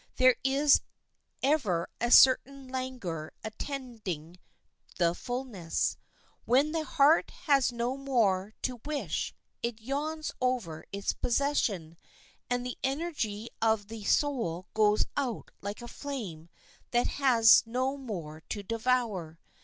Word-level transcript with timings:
There 0.15 0.35
is 0.43 0.81
ever 1.43 1.87
a 1.99 2.09
certain 2.09 2.67
languor 2.69 3.33
attending 3.43 4.37
the 4.97 5.13
fullness. 5.13 5.95
When 6.43 6.71
the 6.71 6.83
heart 6.85 7.29
has 7.45 7.71
no 7.71 7.95
more 7.95 8.55
to 8.63 8.81
wish, 8.83 9.35
it 9.61 9.79
yawns 9.79 10.31
over 10.41 10.85
its 10.91 11.13
possession, 11.13 11.97
and 12.49 12.65
the 12.65 12.79
energy 12.83 13.49
of 13.61 13.89
the 13.89 14.03
soul 14.03 14.65
goes 14.73 15.05
out 15.15 15.51
like 15.61 15.83
a 15.83 15.87
flame 15.87 16.49
that 16.89 17.05
has 17.05 17.61
no 17.67 17.95
more 17.95 18.41
to 18.49 18.63
devour. 18.63 19.37